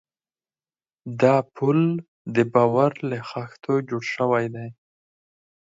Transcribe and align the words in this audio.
دا 1.21 1.35
پُل 1.55 1.79
د 2.35 2.37
باور 2.53 2.91
له 3.09 3.17
خښتو 3.29 3.73
جوړ 3.89 4.03
شوی 4.15 4.45
دی. 4.55 4.67